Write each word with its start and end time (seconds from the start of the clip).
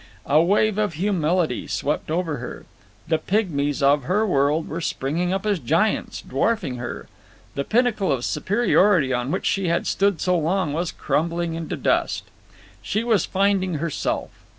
A 0.25 0.41
wave 0.41 0.79
of 0.79 0.95
humility 0.95 1.67
swept 1.67 2.09
over 2.09 2.37
her. 2.37 2.65
The 3.07 3.19
pygmies 3.19 3.83
of 3.83 4.05
her 4.05 4.25
world 4.25 4.67
were 4.67 4.81
springing 4.81 5.31
up 5.31 5.45
as 5.45 5.59
giants, 5.59 6.23
dwarfing 6.23 6.77
her. 6.77 7.07
The 7.53 7.63
pinnacle 7.63 8.11
of 8.11 8.25
superiority 8.25 9.13
on 9.13 9.29
which 9.31 9.45
she 9.45 9.67
had 9.67 9.85
stood 9.85 10.19
so 10.19 10.35
long 10.35 10.73
was 10.73 10.91
crumbling 10.91 11.53
into 11.53 11.77
dust. 11.77 12.23
She 12.81 13.03
was 13.03 13.25
finding 13.27 13.75
herself. 13.75 14.31